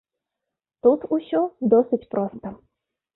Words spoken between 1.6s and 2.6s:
досыць проста.